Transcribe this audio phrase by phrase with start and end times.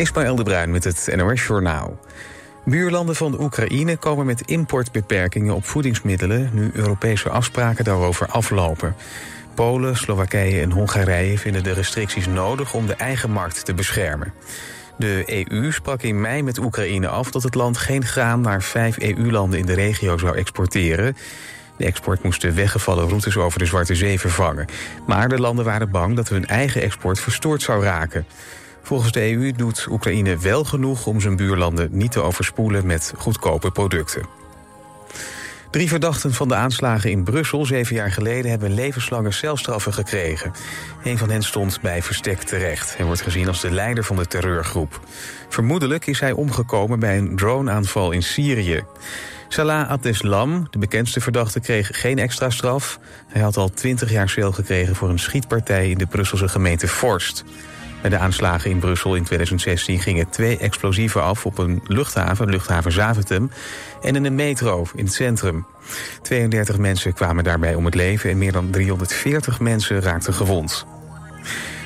[0.00, 1.98] Ismaël de Bruin met het NOS Journaal.
[2.64, 6.50] Buurlanden van Oekraïne komen met importbeperkingen op voedingsmiddelen...
[6.52, 8.94] nu Europese afspraken daarover aflopen.
[9.54, 12.74] Polen, Slowakije en Hongarije vinden de restricties nodig...
[12.74, 14.32] om de eigen markt te beschermen.
[14.96, 18.40] De EU sprak in mei met Oekraïne af dat het land geen graan...
[18.40, 21.16] naar vijf EU-landen in de regio zou exporteren...
[21.76, 24.66] De export moest de weggevallen routes over de Zwarte Zee vervangen.
[25.06, 28.26] Maar de landen waren bang dat hun eigen export verstoord zou raken.
[28.82, 33.70] Volgens de EU doet Oekraïne wel genoeg om zijn buurlanden niet te overspoelen met goedkope
[33.70, 34.38] producten.
[35.70, 40.52] Drie verdachten van de aanslagen in Brussel zeven jaar geleden hebben levenslange celstraffen gekregen.
[41.02, 42.96] Een van hen stond bij verstek terecht.
[42.96, 45.00] Hij wordt gezien als de leider van de terreurgroep.
[45.48, 48.82] Vermoedelijk is hij omgekomen bij een droneaanval in Syrië.
[49.48, 52.98] Salah Abdeslam, de bekendste verdachte, kreeg geen extra straf.
[53.26, 57.44] Hij had al twintig jaar cel gekregen voor een schietpartij in de Brusselse gemeente Forst.
[58.00, 62.92] Bij de aanslagen in Brussel in 2016 gingen twee explosieven af op een luchthaven, luchthaven
[62.92, 63.50] Zaventem,
[64.02, 65.66] en in een metro in het centrum.
[66.22, 70.86] 32 mensen kwamen daarbij om het leven en meer dan 340 mensen raakten gewond.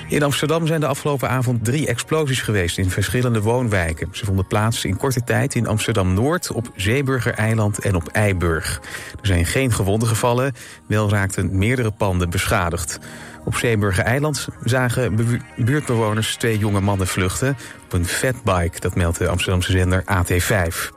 [0.09, 4.09] In Amsterdam zijn de afgelopen avond drie explosies geweest in verschillende woonwijken.
[4.13, 8.81] Ze vonden plaats in korte tijd in Amsterdam-Noord, op Zeeburger-eiland en op Eiburg.
[9.21, 10.53] Er zijn geen gewonden gevallen,
[10.87, 12.99] wel raakten meerdere panden beschadigd.
[13.45, 15.17] Op Zeeburger-eiland zagen
[15.57, 20.93] buurtbewoners twee jonge mannen vluchten op een fatbike, dat meldt de Amsterdamse zender AT5.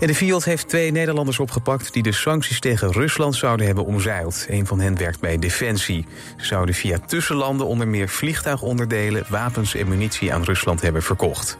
[0.00, 4.46] En de Fiat heeft twee Nederlanders opgepakt die de sancties tegen Rusland zouden hebben omzeild.
[4.48, 6.06] Een van hen werkt bij Defensie.
[6.36, 11.56] Ze zouden via tussenlanden onder meer vliegtuigonderdelen, wapens en munitie aan Rusland hebben verkocht.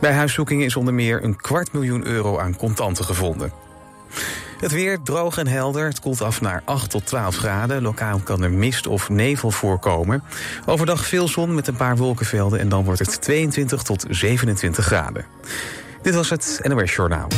[0.00, 3.52] Bij huiszoekingen is onder meer een kwart miljoen euro aan contanten gevonden.
[4.64, 5.86] Het weer droog en helder.
[5.86, 7.82] Het koelt af naar 8 tot 12 graden.
[7.82, 10.22] Lokaal kan er mist of nevel voorkomen.
[10.66, 15.24] Overdag veel zon met een paar wolkenvelden en dan wordt het 22 tot 27 graden.
[16.02, 17.28] Dit was het NOS Journaal.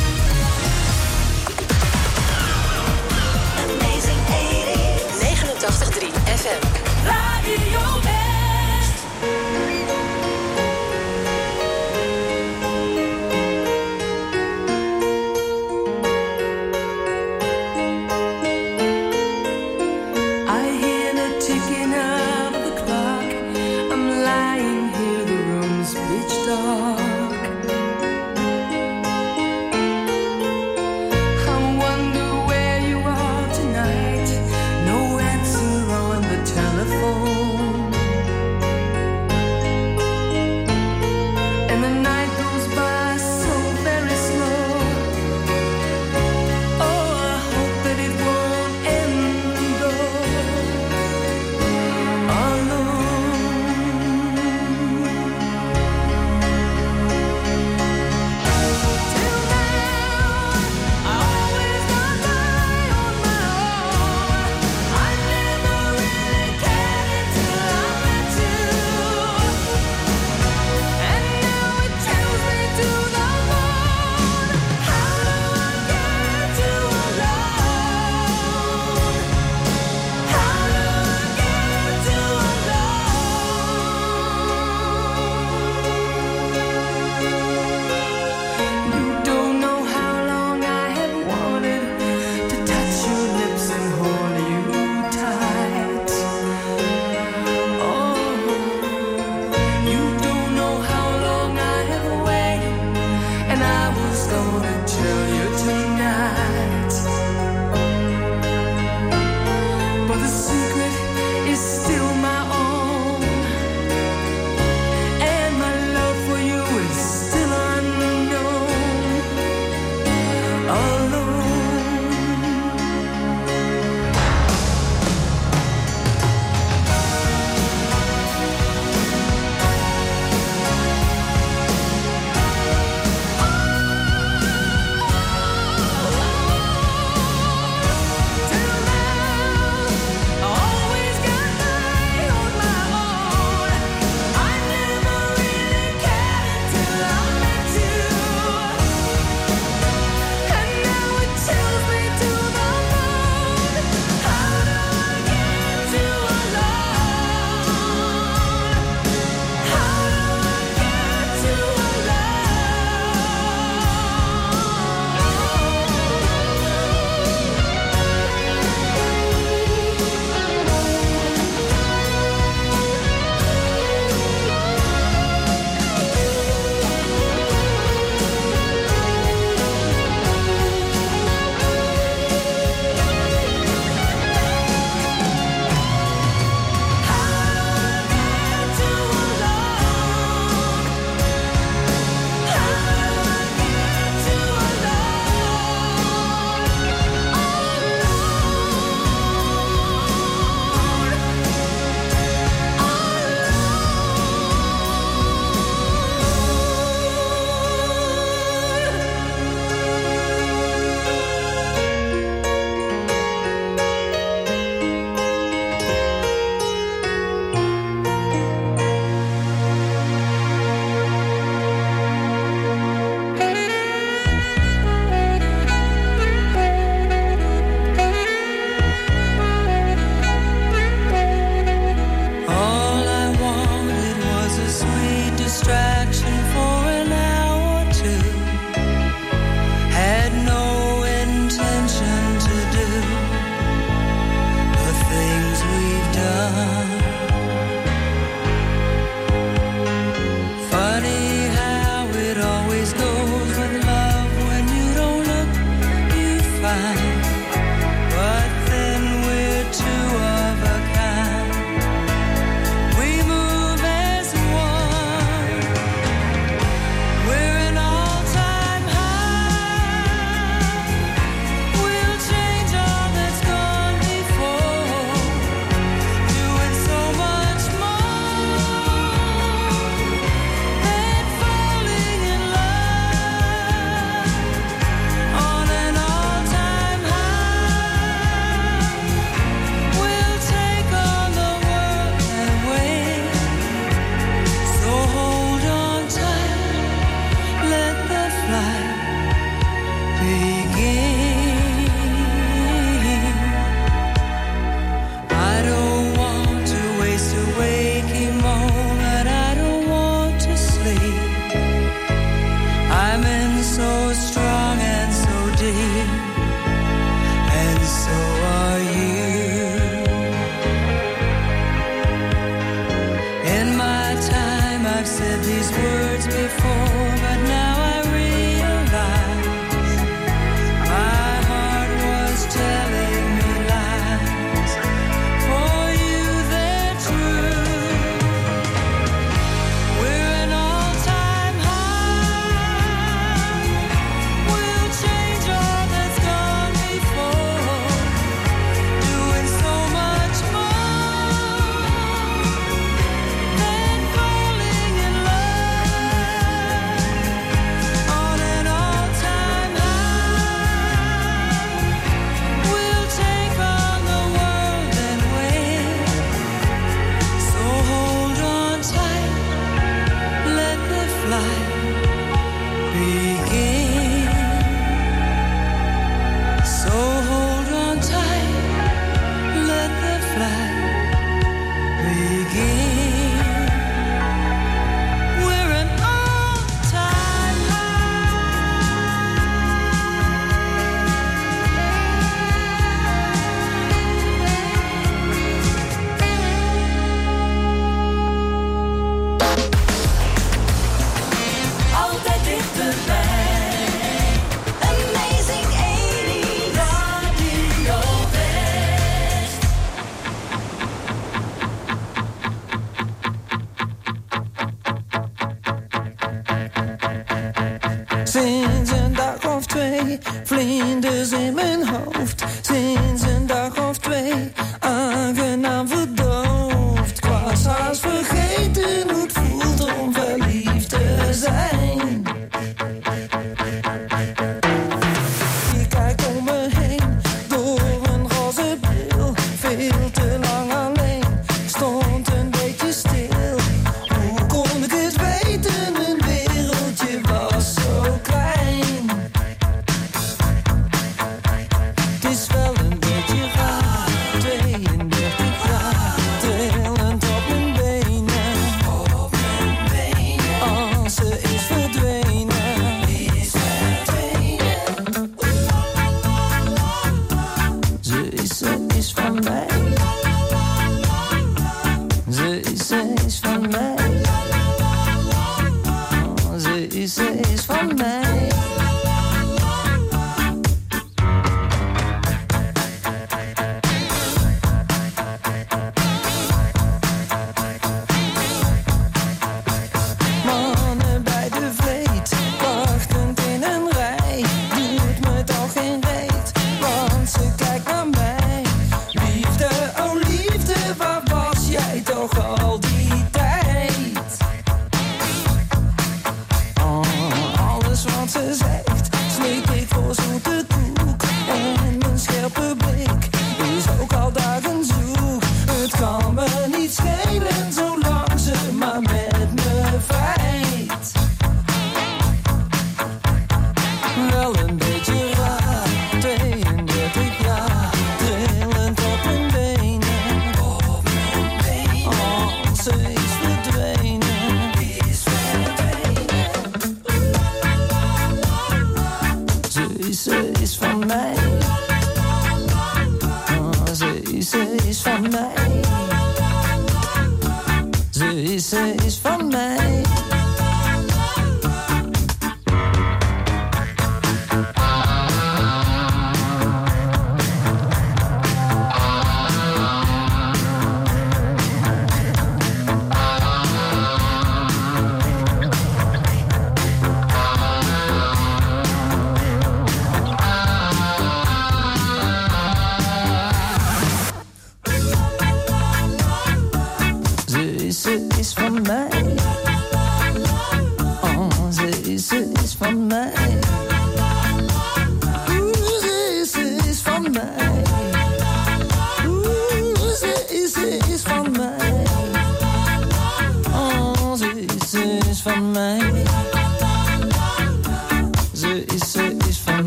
[325.17, 327.16] said these words before.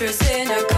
[0.00, 0.77] interest in a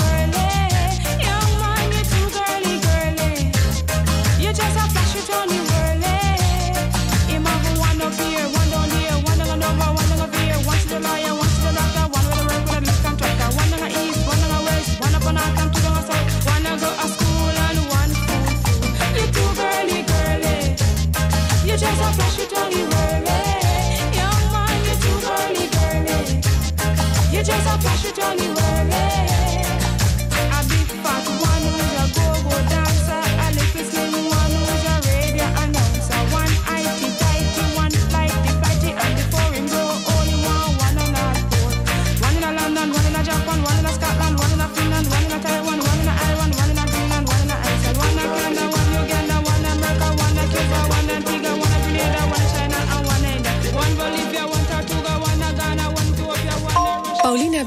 [28.31, 28.70] on you.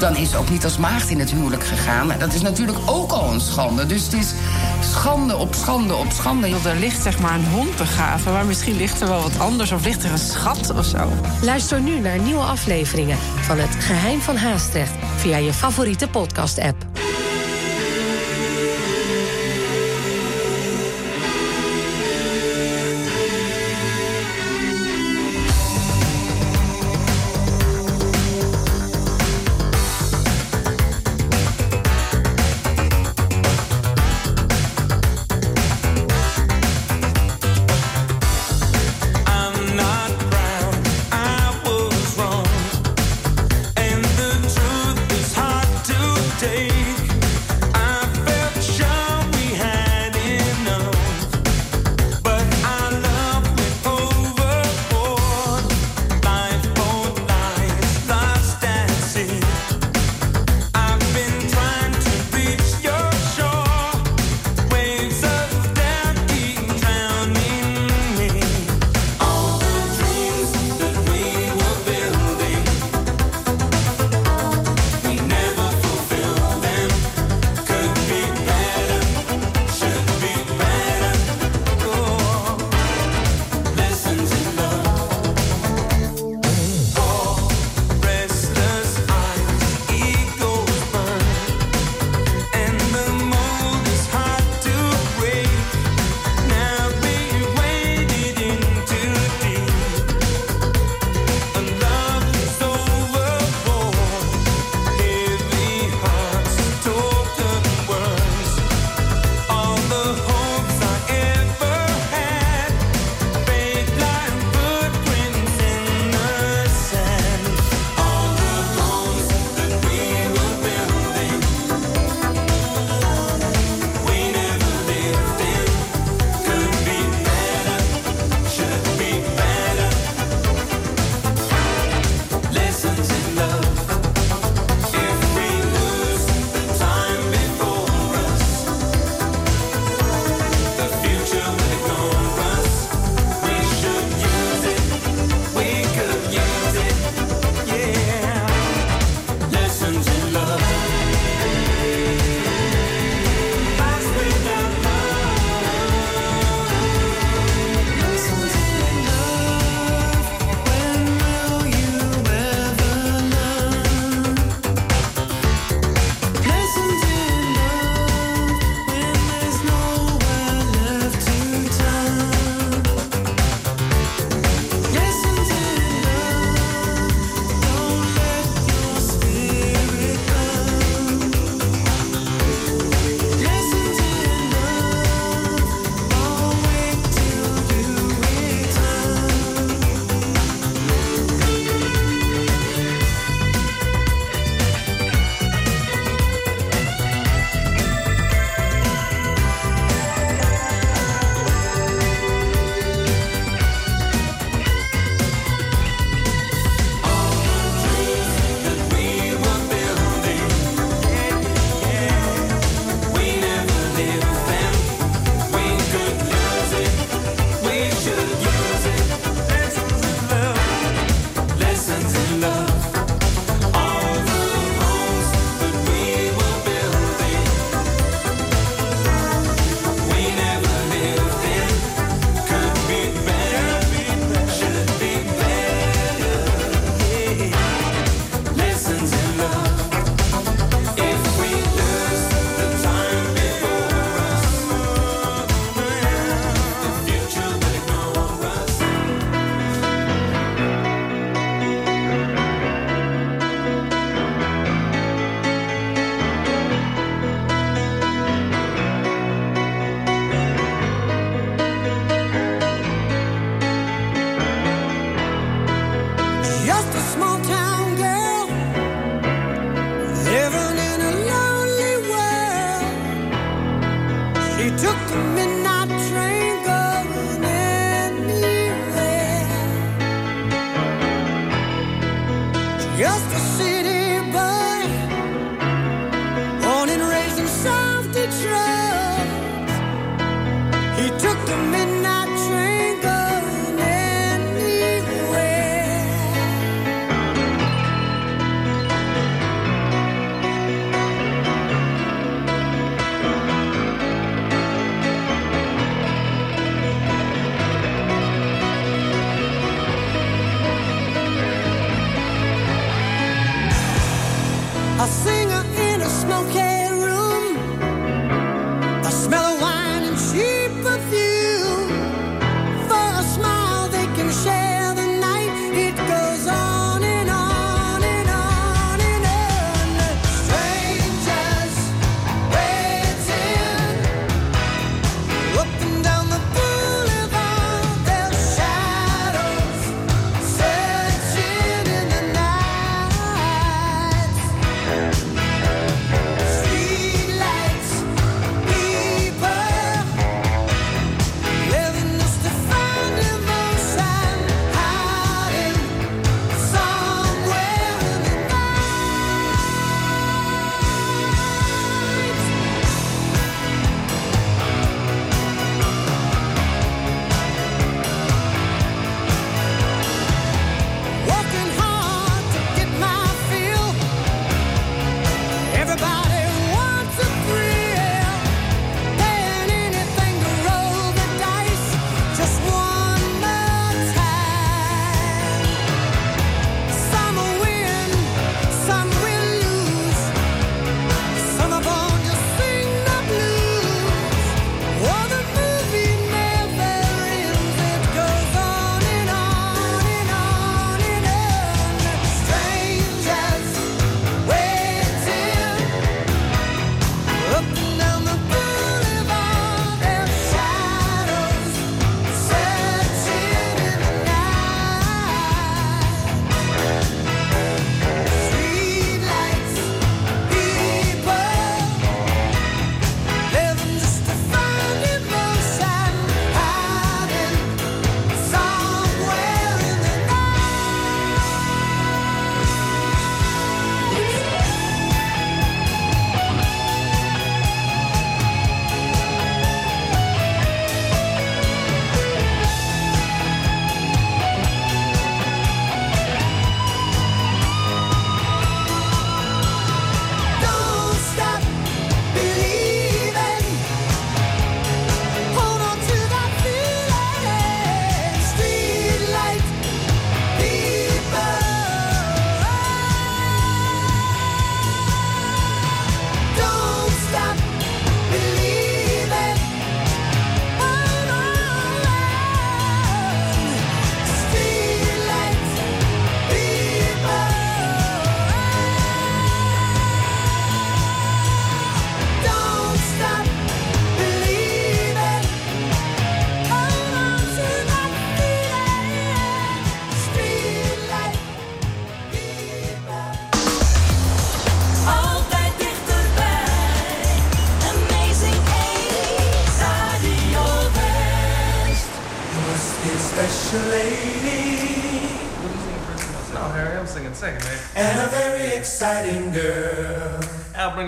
[0.00, 2.12] dan is ze ook niet als maagd in het huwelijk gegaan.
[2.18, 3.86] Dat is natuurlijk ook al een schande.
[3.86, 4.32] Dus het is
[4.80, 6.48] schande op schande op schande.
[6.48, 9.72] Er ligt zeg maar een hond begraven, maar misschien ligt er wel wat anders...
[9.72, 11.08] of ligt er een schat of zo.
[11.42, 14.92] Luister nu naar nieuwe afleveringen van Het Geheim van Haastrecht...
[15.16, 16.99] via je favoriete podcast-app.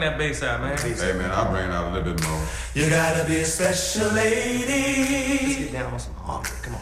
[0.03, 0.77] that bass out, man.
[0.79, 2.45] Hey, man, I'll bring it out a little bit more.
[2.75, 5.47] You gotta be a special lady.
[5.47, 6.55] Let's get down on some harmony.
[6.63, 6.81] Come on.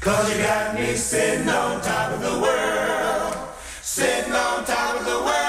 [0.00, 3.48] Cause you got me sitting on top of the world.
[3.82, 5.47] Sitting on top of the world.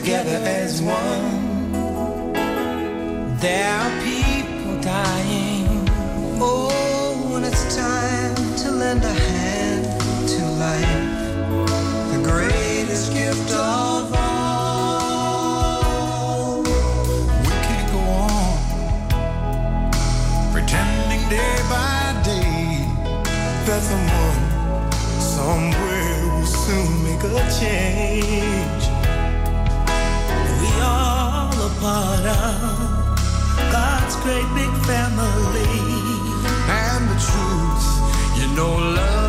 [0.00, 1.72] together as one.
[3.36, 5.88] There are people dying.
[6.40, 9.84] Oh, and it's time to lend a hand
[10.32, 11.04] to life.
[12.12, 15.42] The greatest gift of all.
[16.62, 18.58] We can't go on
[20.52, 22.86] pretending day by day
[23.66, 24.42] that someone
[25.36, 27.26] somewhere will soon make a
[27.60, 28.09] change.
[32.30, 33.10] down
[33.72, 35.76] God's great big family.
[36.68, 37.86] And the truth,
[38.38, 39.19] you know, love.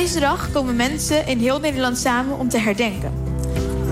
[0.00, 3.12] deze dag komen mensen in heel Nederland samen om te herdenken.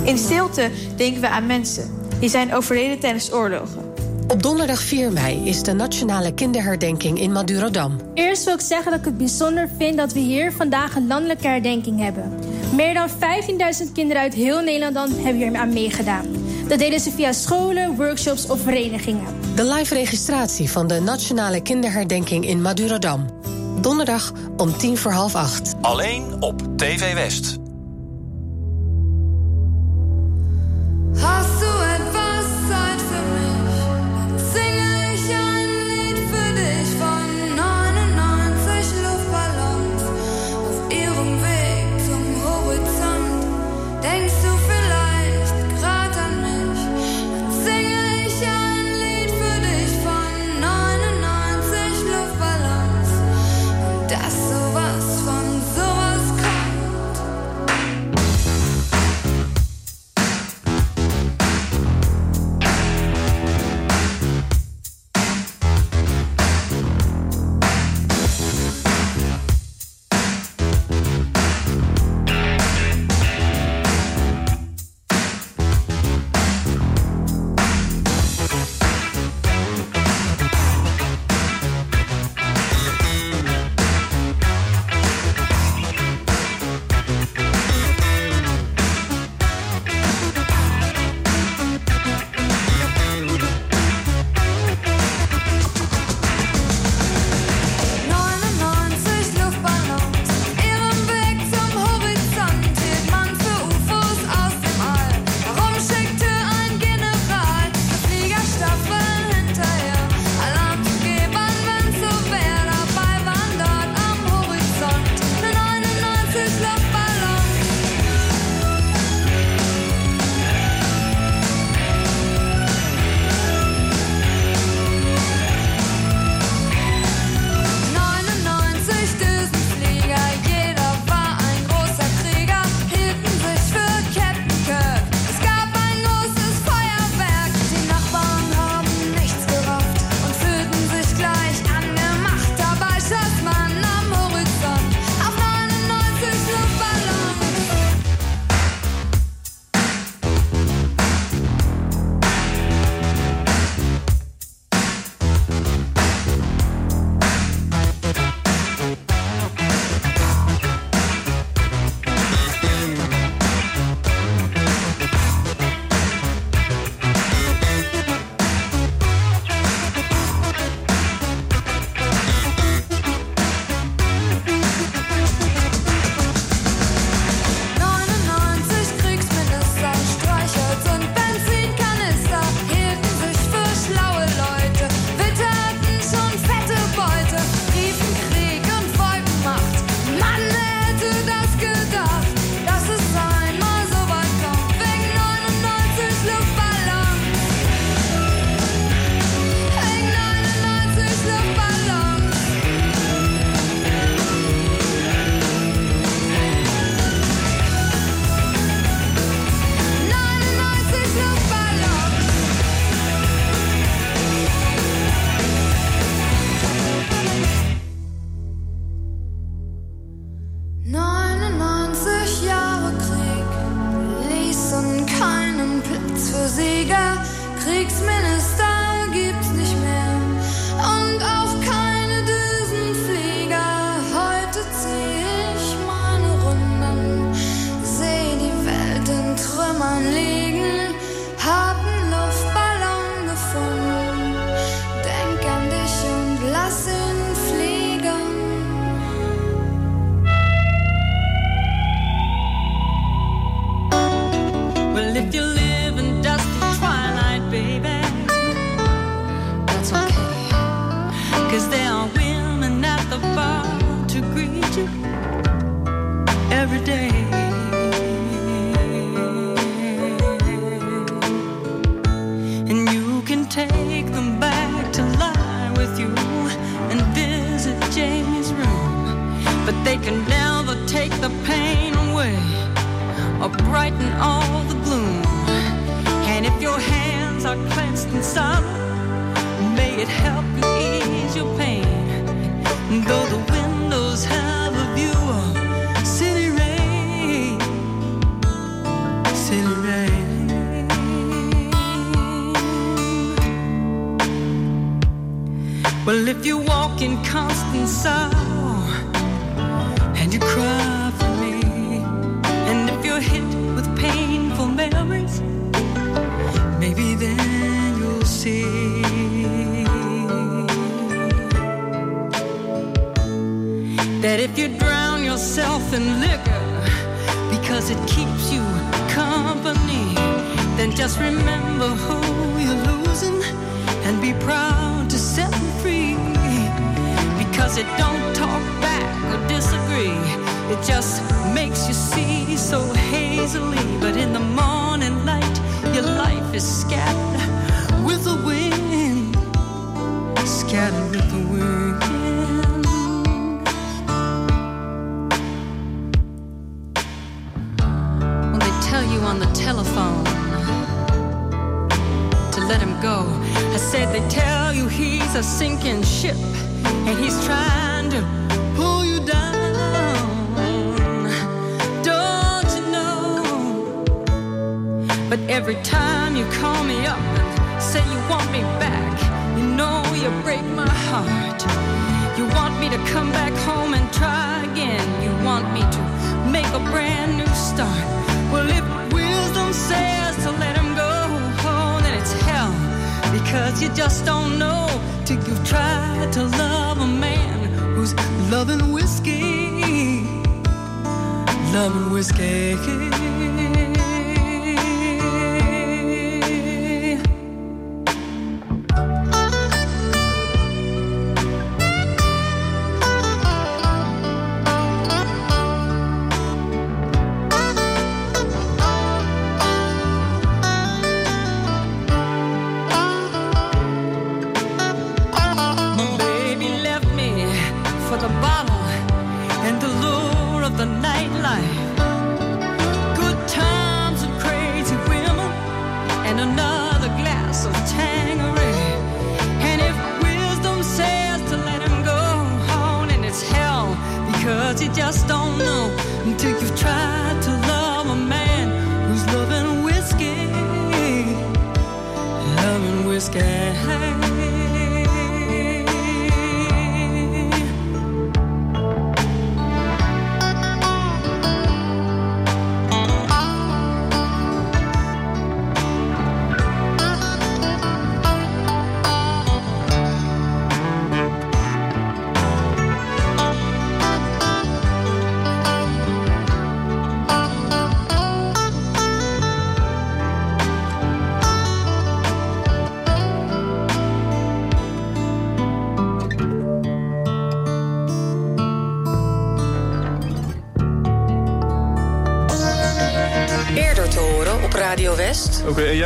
[0.04, 1.90] In stilte denken we aan mensen
[2.20, 3.92] die zijn overleden tijdens oorlogen.
[4.28, 8.00] Op donderdag 4 mei is de nationale kinderherdenking in Madurodam.
[8.14, 11.46] Eerst wil ik zeggen dat ik het bijzonder vind dat we hier vandaag een landelijke
[11.46, 12.38] herdenking hebben.
[12.74, 16.26] Meer dan 15.000 kinderen uit heel Nederland hebben hier aan meegedaan.
[16.68, 19.26] Dat deden ze via scholen, workshops of verenigingen.
[19.54, 23.41] De live registratie van de nationale kinderherdenking in Madurodam
[23.82, 25.74] donderdag om tien voor half acht.
[25.80, 27.61] Alleen op TV West.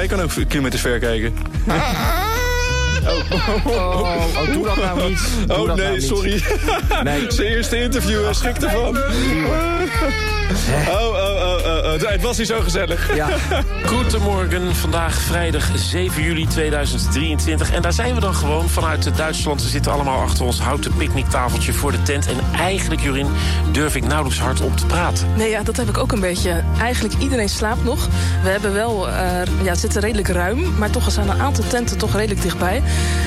[0.09, 1.35] Jij kan ook kilometers ver kijken.
[3.07, 4.01] Oh,
[4.37, 5.29] oh, doe dat nou niet.
[5.47, 6.03] Doe oh nee, nou niet.
[6.03, 6.43] sorry.
[7.03, 7.25] Nee.
[7.33, 8.97] Zijn eerste interview, hij schrikt ervan.
[10.89, 11.26] Oh, oh, oh, oh, oh.
[11.67, 13.14] Het was hier zo gezellig.
[13.14, 13.29] Ja.
[13.93, 17.73] Goedemorgen, vandaag vrijdag 7 juli 2023.
[17.73, 19.62] En daar zijn we dan gewoon vanuit Duitsland.
[19.62, 22.27] Ze zitten allemaal achter ons houten picknicktafeltje voor de tent.
[22.27, 23.27] En eigenlijk, Jorin,
[23.73, 25.27] durf ik nauwelijks hard op te praten.
[25.37, 26.62] Nee, ja, dat heb ik ook een beetje.
[26.81, 28.09] Eigenlijk iedereen slaapt nog.
[28.43, 29.14] We hebben wel, eh,
[29.62, 32.83] ja, het zit redelijk ruim, maar toch zijn een aantal tenten toch redelijk dichtbij.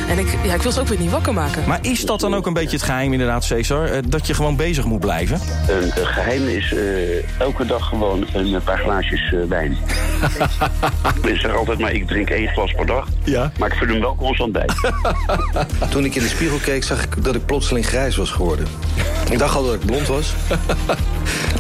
[0.10, 1.64] En ik, ja, ik wil ze ook weer niet wakker maken.
[1.68, 3.86] Maar is dat dan ook een beetje het geheim inderdaad, Cesar?
[3.86, 5.40] Eh, Dat je gewoon bezig moet blijven?
[5.68, 9.78] Een eh, geheim is eh, elke dag gewoon een eh, paar glaasjes eh, wijn.
[11.34, 13.08] ik zeg altijd maar, ik drink één glas per dag.
[13.24, 13.52] Ja.
[13.58, 14.66] Maar ik vul hem wel constant bij.
[15.90, 18.68] Toen ik in de spiegel keek, zag ik dat ik plotseling grijs was geworden.
[19.32, 20.34] Ik dacht al dat ik blond was.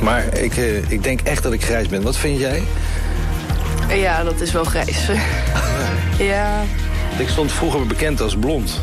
[0.02, 2.02] Maar ik, eh, ik denk echt dat ik grijs ben.
[2.02, 2.64] Wat vind jij?
[3.90, 5.08] Ja, dat is wel grijs.
[6.20, 6.62] ja,
[7.18, 8.82] Ik stond vroeger bekend als blond.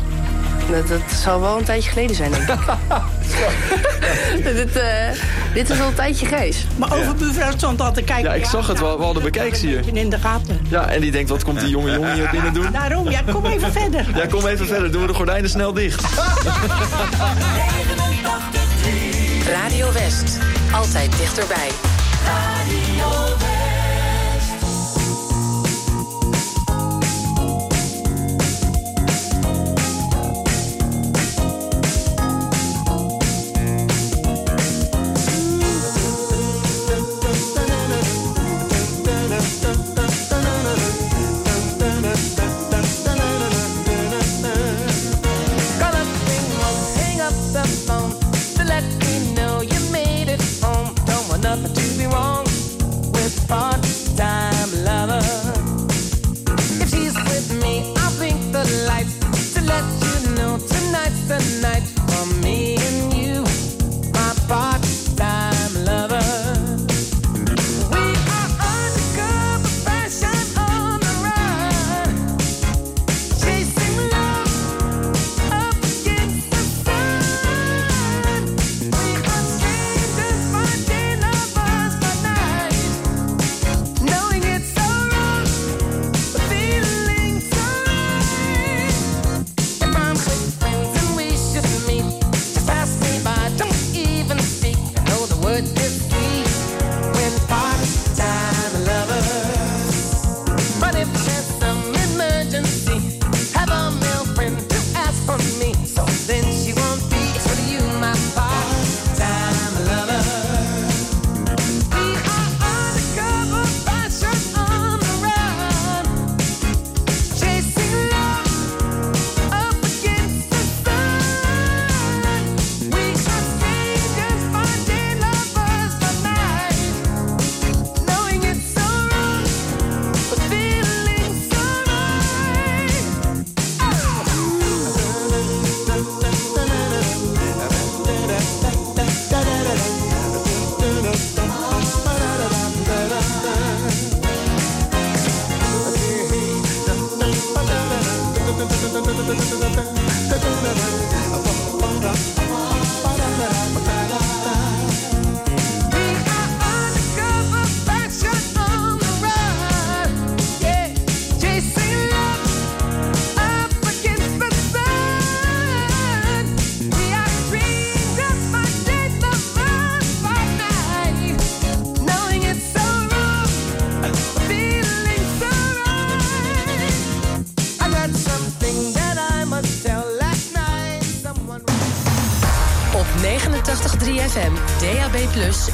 [0.67, 2.59] Dat, dat zal wel een tijdje geleden zijn, denk ik.
[4.43, 5.09] dit, eh,
[5.53, 6.65] dit is wel een tijdje grijs.
[6.75, 8.29] Maar overbuurvrouw stond al te kijken.
[8.29, 8.97] Ja, ik zag het wel.
[8.97, 9.83] We hadden bekijks hier.
[9.93, 10.59] In de gaten.
[10.69, 12.71] Ja, en die denkt, wat komt die jonge jongen hier binnen doen?
[12.71, 14.05] Daarom, ja, kom even verder.
[14.15, 14.91] Ja, kom even verder.
[14.91, 16.01] Doen we de gordijnen snel dicht.
[19.61, 20.37] Radio West.
[20.71, 21.86] Altijd dichterbij.